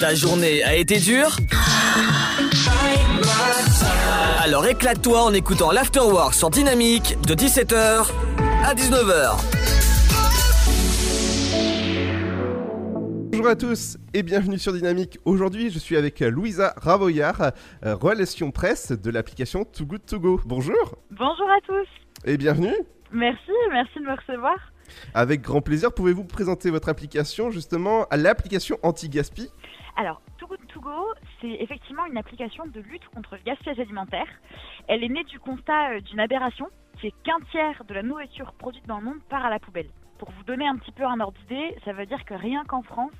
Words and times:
Ta 0.00 0.14
journée 0.14 0.62
a 0.62 0.74
été 0.76 0.98
dure 0.98 1.36
Alors 4.42 4.66
éclate-toi 4.66 5.22
en 5.22 5.32
écoutant 5.32 5.72
l'Afterwork 5.72 6.34
sur 6.34 6.50
Dynamique 6.50 7.16
de 7.26 7.34
17h 7.34 8.10
à 8.64 8.74
19h. 8.74 9.36
Bonjour 13.30 13.48
à 13.48 13.56
tous 13.56 13.96
et 14.14 14.22
bienvenue 14.22 14.58
sur 14.58 14.72
Dynamique. 14.72 15.18
Aujourd'hui, 15.24 15.70
je 15.70 15.78
suis 15.78 15.96
avec 15.96 16.20
Louisa 16.20 16.74
Ravoyard, 16.76 17.52
euh, 17.84 17.94
relation 17.94 18.50
presse 18.50 18.92
de 18.92 19.10
l'application 19.10 19.64
Too 19.64 19.86
Good 19.86 20.06
To 20.06 20.20
Go. 20.20 20.40
Bonjour 20.44 20.96
Bonjour 21.10 21.48
à 21.50 21.60
tous. 21.66 21.88
et 22.24 22.36
bienvenue. 22.36 22.74
Merci, 23.12 23.50
merci 23.72 23.98
de 24.00 24.04
me 24.04 24.14
recevoir. 24.16 24.56
Avec 25.14 25.42
grand 25.42 25.60
plaisir, 25.60 25.92
pouvez-vous 25.92 26.24
présenter 26.24 26.70
votre 26.70 26.88
application 26.88 27.50
justement 27.50 28.06
à 28.10 28.16
l'application 28.16 28.78
anti-gaspi 28.82 29.50
Alors, 30.00 30.22
Too 30.36 30.46
Good 30.46 30.64
To 30.68 30.80
Go, 30.80 31.12
c'est 31.40 31.56
effectivement 31.58 32.06
une 32.06 32.18
application 32.18 32.64
de 32.68 32.80
lutte 32.80 33.08
contre 33.08 33.34
le 33.34 33.42
gaspillage 33.42 33.80
alimentaire. 33.80 34.28
Elle 34.86 35.02
est 35.02 35.08
née 35.08 35.24
du 35.24 35.40
constat 35.40 35.94
euh, 35.94 36.00
d'une 36.00 36.20
aberration 36.20 36.68
qui 37.00 37.08
est 37.08 37.14
qu'un 37.24 37.40
tiers 37.50 37.82
de 37.82 37.94
la 37.94 38.04
nourriture 38.04 38.52
produite 38.52 38.86
dans 38.86 38.98
le 38.98 39.04
monde 39.06 39.20
part 39.28 39.44
à 39.44 39.50
la 39.50 39.58
poubelle. 39.58 39.88
Pour 40.20 40.30
vous 40.30 40.44
donner 40.44 40.68
un 40.68 40.76
petit 40.76 40.92
peu 40.92 41.02
un 41.02 41.18
ordre 41.18 41.36
d'idée, 41.40 41.76
ça 41.84 41.92
veut 41.92 42.06
dire 42.06 42.24
que 42.24 42.34
rien 42.34 42.64
qu'en 42.64 42.82
France, 42.82 43.10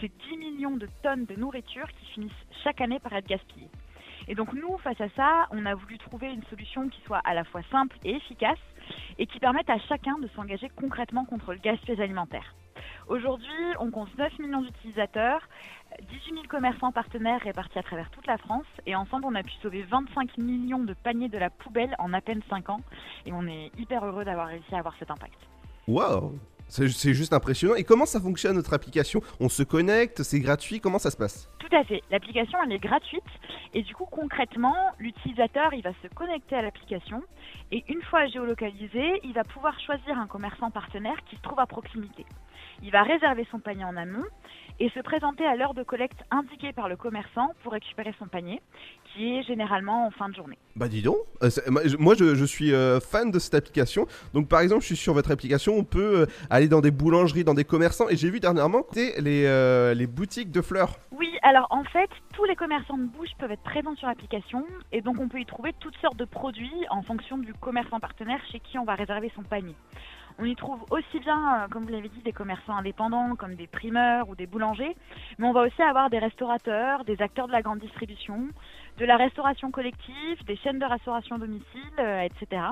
c'est 0.00 0.12
10 0.30 0.36
millions 0.36 0.76
de 0.76 0.86
tonnes 1.02 1.24
de 1.24 1.34
nourriture 1.34 1.88
qui 1.98 2.06
finissent 2.12 2.46
chaque 2.62 2.80
année 2.80 3.00
par 3.00 3.12
être 3.14 3.26
gaspillées. 3.26 3.70
Et 4.28 4.36
donc 4.36 4.52
nous, 4.52 4.78
face 4.78 5.00
à 5.00 5.08
ça, 5.16 5.48
on 5.50 5.66
a 5.66 5.74
voulu 5.74 5.98
trouver 5.98 6.32
une 6.32 6.44
solution 6.44 6.88
qui 6.90 7.00
soit 7.06 7.22
à 7.24 7.34
la 7.34 7.42
fois 7.42 7.62
simple 7.72 7.96
et 8.04 8.14
efficace 8.14 8.58
et 9.18 9.26
qui 9.26 9.40
permette 9.40 9.68
à 9.68 9.80
chacun 9.80 10.16
de 10.18 10.28
s'engager 10.28 10.68
concrètement 10.76 11.24
contre 11.24 11.54
le 11.54 11.58
gaspillage 11.58 11.98
alimentaire. 11.98 12.54
Aujourd'hui, 13.10 13.48
on 13.80 13.90
compte 13.90 14.16
9 14.16 14.38
millions 14.38 14.62
d'utilisateurs, 14.62 15.40
18 16.00 16.32
000 16.32 16.44
commerçants 16.48 16.92
partenaires 16.92 17.40
répartis 17.40 17.76
à 17.76 17.82
travers 17.82 18.08
toute 18.10 18.24
la 18.28 18.38
France 18.38 18.66
et 18.86 18.94
ensemble, 18.94 19.24
on 19.26 19.34
a 19.34 19.42
pu 19.42 19.50
sauver 19.64 19.82
25 19.82 20.38
millions 20.38 20.84
de 20.84 20.94
paniers 20.94 21.28
de 21.28 21.36
la 21.36 21.50
poubelle 21.50 21.92
en 21.98 22.12
à 22.12 22.20
peine 22.20 22.40
5 22.48 22.70
ans 22.70 22.80
et 23.26 23.32
on 23.32 23.48
est 23.48 23.72
hyper 23.76 24.06
heureux 24.06 24.24
d'avoir 24.24 24.46
réussi 24.46 24.72
à 24.72 24.78
avoir 24.78 24.94
cet 25.00 25.10
impact. 25.10 25.40
Waouh 25.88 26.38
c'est 26.70 27.14
juste 27.14 27.32
impressionnant. 27.32 27.74
Et 27.74 27.84
comment 27.84 28.06
ça 28.06 28.20
fonctionne 28.20 28.56
notre 28.56 28.72
application? 28.72 29.20
On 29.40 29.48
se 29.48 29.62
connecte, 29.62 30.22
c'est 30.22 30.40
gratuit, 30.40 30.80
comment 30.80 30.98
ça 30.98 31.10
se 31.10 31.16
passe? 31.16 31.48
Tout 31.58 31.76
à 31.76 31.84
fait. 31.84 32.02
L'application, 32.10 32.58
elle 32.64 32.72
est 32.72 32.78
gratuite. 32.78 33.22
Et 33.74 33.82
du 33.82 33.94
coup, 33.94 34.06
concrètement, 34.10 34.76
l'utilisateur, 34.98 35.74
il 35.74 35.82
va 35.82 35.92
se 36.02 36.08
connecter 36.14 36.56
à 36.56 36.62
l'application. 36.62 37.22
Et 37.70 37.84
une 37.88 38.02
fois 38.02 38.26
géolocalisé, 38.26 39.20
il 39.24 39.32
va 39.32 39.44
pouvoir 39.44 39.78
choisir 39.80 40.18
un 40.18 40.26
commerçant 40.26 40.70
partenaire 40.70 41.16
qui 41.28 41.36
se 41.36 41.42
trouve 41.42 41.60
à 41.60 41.66
proximité. 41.66 42.24
Il 42.82 42.90
va 42.90 43.02
réserver 43.02 43.46
son 43.50 43.58
panier 43.58 43.84
en 43.84 43.96
amont 43.96 44.24
et 44.80 44.88
se 44.90 45.00
présenter 45.00 45.44
à 45.46 45.54
l'heure 45.56 45.74
de 45.74 45.82
collecte 45.82 46.18
indiquée 46.30 46.72
par 46.72 46.88
le 46.88 46.96
commerçant 46.96 47.52
pour 47.62 47.72
récupérer 47.72 48.14
son 48.18 48.26
panier, 48.26 48.60
qui 49.12 49.36
est 49.36 49.42
généralement 49.42 50.06
en 50.06 50.10
fin 50.10 50.28
de 50.28 50.34
journée. 50.34 50.56
Bah 50.74 50.88
dis 50.88 51.02
donc, 51.02 51.18
Euh, 51.42 51.50
moi 51.98 52.14
je- 52.18 52.44
suis 52.44 52.72
euh, 52.72 52.98
fan 53.00 53.30
de 53.30 53.38
cette 53.38 53.54
application. 53.54 54.06
Donc 54.34 54.48
par 54.48 54.60
exemple, 54.60 54.80
je 54.82 54.86
suis 54.86 54.96
sur 54.96 55.12
votre 55.14 55.30
application, 55.30 55.74
on 55.76 55.84
peut 55.84 56.20
euh, 56.22 56.26
aller 56.48 56.68
dans 56.68 56.80
des 56.80 56.90
boulangeries, 56.90 57.44
dans 57.44 57.54
des 57.54 57.64
commerçants. 57.64 58.08
Et 58.08 58.16
j'ai 58.16 58.30
vu 58.30 58.40
dernièrement 58.40 58.84
les, 58.94 59.94
les 59.94 60.06
boutiques 60.06 60.50
de 60.50 60.62
fleurs. 60.62 60.98
Oui, 61.12 61.28
alors 61.42 61.66
en 61.70 61.84
fait, 61.84 62.08
tous 62.34 62.44
les 62.44 62.56
commerçants 62.56 62.96
de 62.96 63.04
bouche 63.04 63.28
peuvent 63.38 63.52
être 63.52 63.62
présents 63.62 63.94
sur 63.96 64.08
l'application 64.08 64.64
et 64.92 65.02
donc 65.02 65.16
on 65.20 65.28
peut 65.28 65.40
y 65.40 65.46
trouver 65.46 65.74
toutes 65.80 65.96
sortes 65.98 66.16
de 66.16 66.24
produits 66.24 66.72
en 66.90 67.02
fonction 67.02 67.36
du 67.38 67.52
commerçant 67.54 68.00
partenaire 68.00 68.40
chez 68.50 68.60
qui 68.60 68.78
on 68.78 68.84
va 68.84 68.94
réserver 68.94 69.30
son 69.36 69.42
panier. 69.42 69.74
On 70.40 70.44
y 70.46 70.56
trouve 70.56 70.80
aussi 70.90 71.20
bien, 71.20 71.36
euh, 71.64 71.68
comme 71.70 71.84
vous 71.84 71.90
l'avez 71.92 72.08
dit, 72.08 72.22
des 72.24 72.32
commerçants 72.32 72.74
indépendants 72.76 73.36
comme 73.36 73.56
des 73.56 73.66
primeurs 73.66 74.28
ou 74.30 74.34
des 74.34 74.46
boulangers, 74.46 74.96
mais 75.38 75.46
on 75.46 75.52
va 75.52 75.62
aussi 75.62 75.82
avoir 75.82 76.08
des 76.08 76.18
restaurateurs, 76.18 77.04
des 77.04 77.20
acteurs 77.20 77.46
de 77.46 77.52
la 77.52 77.60
grande 77.60 77.80
distribution, 77.80 78.48
de 78.98 79.04
la 79.04 79.16
restauration 79.18 79.70
collective, 79.70 80.44
des 80.46 80.56
chaînes 80.56 80.78
de 80.78 80.84
restauration 80.86 81.36
domicile, 81.36 81.66
euh, 81.98 82.22
etc. 82.22 82.62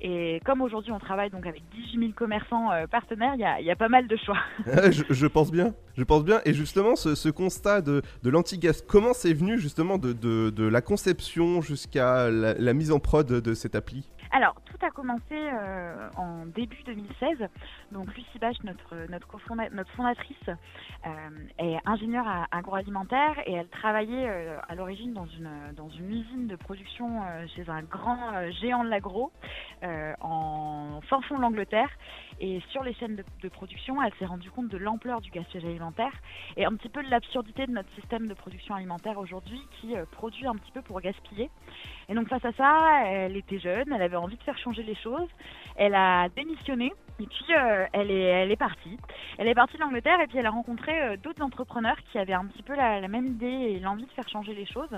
Et 0.00 0.40
comme 0.44 0.60
aujourd'hui 0.60 0.92
on 0.92 0.98
travaille 0.98 1.30
donc 1.30 1.46
avec 1.46 1.62
18 1.70 1.98
000 1.98 2.12
commerçants 2.14 2.70
euh, 2.72 2.86
partenaires, 2.86 3.34
il 3.36 3.64
y 3.64 3.70
a- 3.70 3.76
pas 3.76 3.88
mal 3.88 4.06
de 4.06 4.16
choix. 4.16 4.38
je, 4.90 5.02
je 5.08 5.26
pense 5.26 5.50
bien, 5.50 5.72
je 5.96 6.04
pense 6.04 6.24
bien. 6.24 6.40
Et 6.44 6.52
justement, 6.52 6.94
ce, 6.96 7.28
constat 7.30 7.80
de, 7.80 8.02
de 8.22 8.30
l'anti-gas, 8.30 8.82
comment 8.86 9.12
c'est 9.14 9.32
venu 9.32 9.58
justement 9.58 9.96
de 9.98 10.68
la 10.68 10.80
conception 10.82 11.62
jusqu'à 11.62 12.28
la, 12.28 12.54
la 12.54 12.74
mise 12.74 12.90
en 12.92 12.98
prod 12.98 13.26
de 13.26 13.54
cette 13.54 13.74
appli? 13.76 14.10
Alors, 14.30 14.54
tout 14.66 14.76
a 14.84 14.90
commencé 14.90 15.22
euh, 15.32 16.10
en 16.16 16.44
début 16.46 16.82
2016. 16.84 17.48
Donc, 17.92 18.14
Lucie 18.14 18.38
Bache, 18.38 18.62
notre, 18.62 18.94
notre, 19.08 19.38
fondatrice, 19.96 20.36
euh, 20.48 21.10
est 21.58 21.78
ingénieure 21.86 22.26
agroalimentaire 22.50 23.36
et 23.46 23.54
elle 23.54 23.68
travaillait 23.68 24.28
euh, 24.28 24.58
à 24.68 24.74
l'origine 24.74 25.14
dans 25.14 25.26
une, 25.26 25.50
dans 25.76 25.88
une 25.88 26.10
usine 26.10 26.46
de 26.46 26.56
production 26.56 27.22
chez 27.54 27.68
un 27.68 27.82
grand 27.82 28.50
géant 28.60 28.84
de 28.84 28.90
l'agro 28.90 29.32
en 29.82 31.00
fin 31.08 31.20
fond 31.22 31.36
de 31.36 31.42
l'Angleterre. 31.42 31.90
Et 32.40 32.60
sur 32.70 32.82
les 32.82 32.94
chaînes 32.94 33.16
de, 33.16 33.48
production, 33.48 34.02
elle 34.02 34.12
s'est 34.18 34.26
rendue 34.26 34.50
compte 34.50 34.68
de 34.68 34.78
l'ampleur 34.78 35.20
du 35.20 35.30
gaspillage 35.30 35.64
alimentaire 35.64 36.12
et 36.56 36.64
un 36.64 36.74
petit 36.74 36.88
peu 36.88 37.02
de 37.02 37.10
l'absurdité 37.10 37.66
de 37.66 37.72
notre 37.72 37.92
système 37.94 38.28
de 38.28 38.34
production 38.34 38.74
alimentaire 38.74 39.18
aujourd'hui 39.18 39.60
qui 39.80 39.96
euh, 39.96 40.04
produit 40.12 40.46
un 40.46 40.54
petit 40.54 40.70
peu 40.72 40.82
pour 40.82 41.00
gaspiller. 41.00 41.50
Et 42.08 42.14
donc 42.14 42.28
face 42.28 42.44
à 42.44 42.52
ça, 42.52 43.02
elle 43.06 43.36
était 43.36 43.58
jeune, 43.58 43.92
elle 43.92 44.02
avait 44.02 44.16
envie 44.16 44.36
de 44.36 44.42
faire 44.42 44.58
changer 44.58 44.82
les 44.82 44.94
choses. 44.94 45.28
Elle 45.76 45.94
a 45.94 46.28
démissionné 46.30 46.92
et 47.20 47.26
puis 47.26 47.46
euh, 47.50 47.86
elle, 47.92 48.10
est, 48.10 48.56
partie. 48.56 48.96
Elle 49.38 49.48
est 49.48 49.54
partie 49.54 49.76
de 49.76 49.80
l'Angleterre 49.80 50.20
et 50.20 50.26
puis 50.28 50.38
elle 50.38 50.46
a 50.46 50.50
rencontré 50.50 51.00
euh, 51.00 51.16
d'autres 51.16 51.42
entrepreneurs 51.42 51.96
qui 52.10 52.18
avaient 52.18 52.32
un 52.32 52.46
petit 52.46 52.62
peu 52.62 52.76
la, 52.76 53.06
même 53.08 53.26
idée 53.26 53.46
et 53.46 53.80
l'envie 53.80 54.06
de 54.06 54.12
faire 54.12 54.28
changer 54.28 54.54
les 54.54 54.66
choses. 54.66 54.96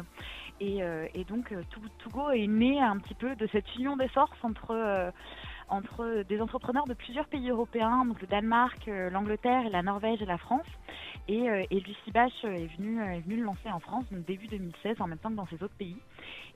Et, 0.60 0.80
et 1.14 1.24
donc 1.24 1.52
euh, 1.52 1.62
Too 1.70 1.80
Good 1.80 1.90
To 1.98 2.10
Go 2.10 2.30
est 2.30 2.46
né 2.46 2.80
un 2.82 2.98
petit 2.98 3.14
peu 3.14 3.34
de 3.34 3.46
cette 3.48 3.74
union 3.76 3.96
des 3.96 4.08
forces 4.08 4.36
entre... 4.42 5.12
entre 5.70 6.24
des 6.28 6.40
entrepreneurs 6.40 6.86
de 6.86 6.94
plusieurs 6.94 7.26
pays 7.26 7.48
européens, 7.48 8.04
donc 8.04 8.20
le 8.20 8.26
Danemark, 8.26 8.88
euh, 8.88 9.10
l'Angleterre, 9.10 9.68
la 9.70 9.82
Norvège 9.82 10.20
et 10.20 10.26
la 10.26 10.38
France. 10.38 10.66
Et, 11.30 11.48
euh, 11.48 11.62
et 11.70 11.78
Lucie 11.78 12.10
Bache 12.10 12.32
euh, 12.42 12.48
euh, 12.48 12.54
est 12.56 13.20
venue 13.20 13.36
le 13.36 13.44
lancer 13.44 13.70
en 13.70 13.78
France, 13.78 14.04
donc 14.10 14.24
début 14.24 14.48
2016, 14.48 15.00
en 15.00 15.06
même 15.06 15.18
temps 15.18 15.30
que 15.30 15.36
dans 15.36 15.46
ces 15.46 15.62
autres 15.62 15.76
pays. 15.78 15.96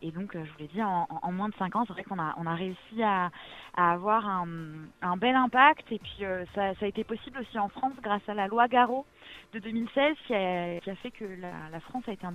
Et 0.03 0.11
donc, 0.11 0.33
je 0.35 0.41
vous 0.41 0.59
l'ai 0.59 0.67
dit, 0.67 0.83
en, 0.83 1.07
moins 1.31 1.49
de 1.49 1.55
5 1.55 1.77
ans, 1.77 1.85
c'est 1.87 1.93
vrai 1.93 2.03
qu'on 2.03 2.19
a, 2.19 2.55
réussi 2.57 3.01
à, 3.01 3.31
avoir 3.77 4.29
un, 4.29 5.17
bel 5.17 5.37
impact. 5.37 5.93
Et 5.93 6.01
puis, 6.01 6.25
ça, 6.57 6.73
a 6.79 6.87
été 6.87 7.05
possible 7.05 7.39
aussi 7.39 7.57
en 7.57 7.69
France 7.69 7.95
grâce 8.03 8.29
à 8.29 8.35
la 8.35 8.49
loi 8.49 8.67
Garot 8.67 9.07
de 9.53 9.61
2016 9.61 10.17
qui 10.27 10.35
a, 10.35 10.97
fait 10.97 11.13
que 11.13 11.25
la, 11.25 11.71
la 11.71 11.81
France 11.81 12.03
a 12.09 12.13
été 12.13 12.27
un 12.27 12.33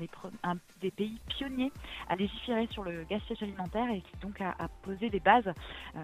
des, 0.82 0.92
pays 0.92 1.20
pionniers 1.28 1.74
à 2.08 2.16
légiférer 2.16 2.68
sur 2.72 2.84
le 2.84 3.04
gaspillage 3.04 3.44
alimentaire 3.44 3.90
et 3.92 4.00
qui 4.00 4.18
donc 4.22 4.40
a, 4.40 4.56
a 4.58 4.70
posé 4.84 5.10
des 5.10 5.20
bases 5.20 5.52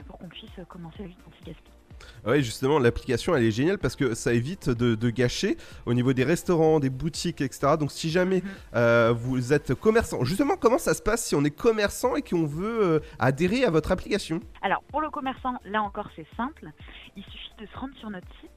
pour 0.07 0.19
qu'on 0.19 0.27
puisse 0.27 0.59
commencer 0.67 1.03
à 1.03 1.07
lutte 1.07 1.17
anti-gaspillage. 1.25 1.84
Oui, 2.25 2.43
justement, 2.43 2.79
l'application 2.79 3.35
elle 3.35 3.43
est 3.43 3.51
géniale 3.51 3.77
parce 3.77 3.95
que 3.95 4.15
ça 4.15 4.33
évite 4.33 4.69
de, 4.69 4.95
de 4.95 5.09
gâcher 5.09 5.57
au 5.85 5.93
niveau 5.93 6.11
des 6.13 6.23
restaurants, 6.23 6.79
des 6.79 6.89
boutiques, 6.89 7.41
etc. 7.41 7.73
Donc, 7.79 7.91
si 7.91 8.09
jamais 8.09 8.37
Mhm. 8.37 8.49
euh, 8.75 9.13
vous 9.15 9.53
êtes 9.53 9.73
commerçant, 9.75 10.23
justement, 10.23 10.55
comment 10.57 10.77
ça 10.79 10.93
se 10.93 11.01
passe 11.01 11.23
si 11.25 11.35
on 11.35 11.43
est 11.43 11.51
commerçant 11.55 12.15
et 12.15 12.21
qu'on 12.21 12.45
veut 12.45 12.83
euh, 12.83 12.99
adhérer 13.19 13.63
à 13.63 13.69
votre 13.69 13.91
application? 13.91 14.39
Alors, 14.61 14.81
pour 14.89 15.01
le 15.01 15.09
commerçant, 15.09 15.53
là 15.65 15.81
encore, 15.83 16.09
c'est 16.15 16.25
simple. 16.35 16.71
Il 17.15 17.23
suffit 17.23 17.51
de 17.61 17.65
se 17.67 17.77
rendre 17.77 17.93
sur 17.99 18.09
notre 18.09 18.27
site, 18.41 18.49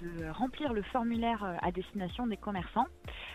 de 0.00 0.30
remplir 0.30 0.72
le 0.72 0.82
formulaire 0.82 1.44
euh, 1.44 1.54
à 1.62 1.72
destination 1.72 2.26
des 2.26 2.36
commerçants. 2.36 2.86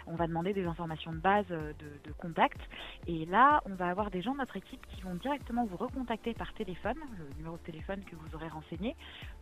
On 0.07 0.15
va 0.15 0.27
demander 0.27 0.53
des 0.53 0.65
informations 0.65 1.11
de 1.11 1.19
base 1.19 1.45
euh, 1.51 1.73
de, 1.79 2.11
contact. 2.13 2.59
Et 3.07 3.25
là, 3.25 3.61
on 3.65 3.73
va 3.73 3.87
avoir 3.87 4.11
des 4.11 4.21
gens 4.21 4.33
de 4.33 4.37
notre 4.37 4.57
équipe 4.57 4.85
qui 4.87 5.01
vont 5.01 5.15
directement 5.15 5.65
vous 5.65 5.77
recontacter 5.77 6.33
par 6.33 6.53
téléphone, 6.53 6.97
le 7.17 7.35
numéro 7.37 7.57
de 7.57 7.63
téléphone 7.63 8.03
que 8.03 8.15
vous 8.15 8.35
aurez 8.35 8.47
renseigné, 8.47 8.95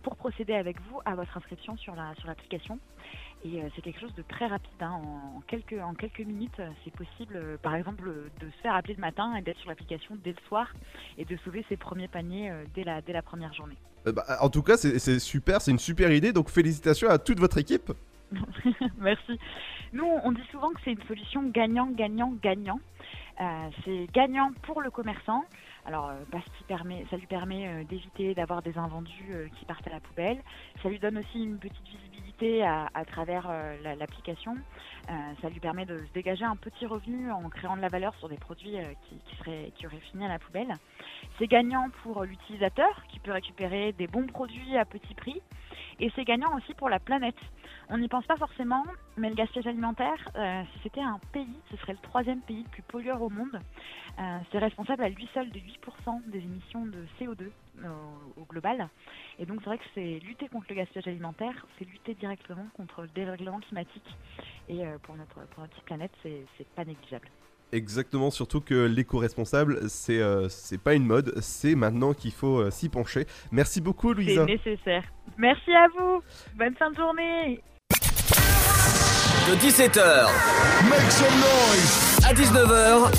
pour 0.04 0.16
procéder 0.16 0.54
avec 0.54 0.80
vous 0.82 1.02
à 1.06 1.16
votre 1.16 1.36
inscription 1.36 1.76
sur 1.78 1.96
la 1.96 2.14
sur 2.16 2.28
l'application. 2.28 2.80
Et 3.46 3.62
euh, 3.62 3.70
c'est 3.76 3.82
quelque 3.82 4.02
chose 4.02 4.14
de 4.16 4.22
très 4.24 4.48
rapide. 4.48 4.70
hein. 4.82 4.92
En, 4.92 5.42
quelques, 5.48 5.80
en 5.82 5.94
quelques 5.94 6.20
minutes, 6.20 6.60
euh, 6.60 6.70
c'est 6.84 6.94
possible, 6.94 7.36
euh, 7.38 7.58
par 7.62 7.74
exemple, 7.76 8.04
de 8.42 8.50
se 8.50 8.58
faire 8.62 8.76
appeler 8.76 8.96
le 8.96 9.02
matin 9.02 9.34
et 9.36 9.42
d'être 9.42 9.58
sur 9.60 9.70
l'application 9.70 10.18
dès 10.24 10.32
le 10.32 10.48
soir 10.48 10.68
et 11.18 11.24
de 11.24 11.38
sauver 11.46 11.66
ses 11.70 11.78
premiers 11.78 12.10
paniers 12.10 12.52
dès, 12.76 12.84
la, 12.84 13.02
dès 13.02 13.14
la 13.14 13.22
première 13.22 13.54
journée. 13.54 13.78
Euh, 14.08 14.12
bah, 14.12 14.24
En 14.42 14.50
tout 14.50 14.62
cas, 14.64 14.76
c'est 14.78 15.20
super, 15.20 15.62
c'est 15.62 15.72
une 15.72 15.80
super 15.80 16.12
idée. 16.12 16.34
Donc, 16.34 16.50
félicitations 16.50 17.10
à 17.10 17.18
toute 17.18 17.40
votre 17.40 17.58
équipe. 17.58 17.92
Merci. 19.00 19.40
Nous, 19.94 20.06
on 20.24 20.32
dit 20.34 20.44
souvent 20.52 20.70
que 20.72 20.80
c'est 20.84 20.92
une 20.92 21.02
solution 21.08 21.44
gagnant-gagnant-gagnant. 21.50 22.80
Euh, 23.42 23.70
c'est 23.86 24.08
gagnant 24.14 24.52
pour 24.64 24.82
le 24.82 24.92
commerçant, 24.92 25.46
alors 25.86 26.10
euh, 26.10 26.16
parce 26.32 26.46
qu'il 26.58 26.66
permet, 26.66 27.06
ça 27.10 27.18
lui 27.18 27.28
permet 27.28 27.68
euh, 27.68 27.84
d'éviter 27.84 28.36
d'avoir 28.36 28.62
des 28.62 28.78
invendus 28.78 29.30
euh, 29.32 29.48
qui 29.58 29.66
partent 29.66 29.88
à 29.88 29.92
la 29.92 30.00
poubelle. 30.00 30.42
Ça 30.84 30.90
lui 30.90 31.00
donne 31.00 31.18
aussi 31.18 31.44
une 31.44 31.58
petite 31.58 31.86
visibilité 31.86 32.64
à, 32.64 32.88
travers 33.06 33.50
la- 33.84 33.96
l'application. 33.96 34.56
Ça 35.42 35.50
lui 35.50 35.60
permet 35.60 35.86
de 35.86 35.98
se 35.98 36.14
dégager 36.14 36.46
un 36.46 36.56
petit 36.56 36.86
revenu 36.86 37.32
en 37.32 37.50
créant 37.50 37.76
de 37.76 37.82
la 37.82 37.90
valeur 37.90 38.16
sur 38.16 38.30
des 38.30 38.38
produits 38.38 38.78
qui, 39.10 39.16
qui, 39.26 39.36
seraient, 39.38 39.72
qui 39.76 39.86
auraient 39.88 40.00
fini 40.12 40.26
à 40.26 40.30
la 40.30 40.40
poubelle. 40.40 40.74
C'est 41.38 41.48
gagnant 41.48 41.90
pour 42.04 42.24
l'utilisateur 42.24 43.04
qui 43.10 43.20
peut 43.20 43.32
récupérer 43.32 43.92
des 43.94 44.08
bons 44.08 44.28
produits 44.28 44.78
à 44.78 44.86
petit 44.86 45.16
prix. 45.16 45.42
Et 46.00 46.12
c'est 46.16 46.24
gagnant 46.24 46.56
aussi 46.56 46.74
pour 46.74 46.90
la 46.90 47.00
planète. 47.00 47.36
On 47.90 47.98
n'y 47.98 48.08
pense 48.08 48.26
pas 48.26 48.38
forcément, 48.38 48.84
mais 49.18 49.30
le 49.30 49.36
gaspillage 49.36 49.68
alimentaire, 49.68 50.18
euh, 50.36 50.62
si 50.74 50.80
c'était 50.84 51.02
un 51.02 51.20
pays, 51.32 51.48
ce 51.72 51.78
serait 51.78 51.94
le 51.94 52.00
troisième 52.00 52.40
pays 52.42 52.64
le 52.64 52.70
plus 52.70 52.84
pollueur 52.84 53.22
au 53.22 53.30
monde. 53.30 53.60
Euh, 54.20 54.38
c'est 54.52 54.60
responsable 54.60 55.04
à 55.04 55.10
lui 55.10 55.28
seul 55.34 55.50
de 55.50 55.60
8% 55.60 56.22
des 56.28 56.40
émissions 56.40 56.86
de 56.86 57.06
CO2 57.20 57.50
au, 58.38 58.44
global. 58.46 58.90
Et 59.40 59.46
donc 59.46 59.60
c'est 59.62 59.70
vrai 59.70 59.78
que 59.78 59.84
c'est 59.96 60.20
lutter 60.20 60.48
contre 60.50 60.68
le 60.70 60.76
gaspillage 60.76 61.08
alimentaire, 61.08 61.66
c'est 61.78 61.86
lutter 61.86 62.14
directement 62.14 62.68
contre 62.76 63.04
le 63.04 63.08
dérèglement 63.10 63.60
climatique. 63.60 64.18
Et 64.68 64.86
euh, 64.86 64.98
pour, 65.04 65.16
notre, 65.16 65.36
pour 65.48 65.62
notre 65.62 65.72
petite 65.72 65.86
planète, 65.86 66.12
c'est 66.24 66.68
pas 66.76 66.86
négligeable. 66.86 67.28
Exactement, 67.72 68.32
surtout 68.32 68.62
que 68.62 68.86
l'éco-responsable, 68.86 69.90
c'est 69.90 70.20
c'est 70.50 70.82
pas 70.82 70.96
une 70.96 71.06
mode, 71.06 71.40
c'est 71.40 71.76
maintenant 71.76 72.14
qu'il 72.16 72.32
faut 72.32 72.68
s'y 72.72 72.90
pencher. 72.90 73.28
Merci 73.52 73.80
beaucoup, 73.80 74.12
Louisa. 74.12 74.44
C'est 74.48 74.54
nécessaire. 74.54 75.04
Merci 75.40 75.72
à 75.74 75.88
vous. 75.98 76.22
Bonne 76.56 76.76
fin 76.76 76.92
de 76.92 76.96
journée 76.96 77.62
de 79.50 79.56
17h 79.56 80.28
Make 80.90 81.12
some 81.12 81.28
noise. 81.40 82.20
à 82.24 82.34
19h, 82.34 83.12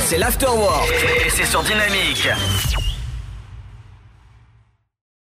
c'est 0.00 0.18
l'Afterwork 0.18 0.90
et 1.24 1.30
c'est 1.30 1.44
sur 1.44 1.62
Dynamique. 1.62 2.28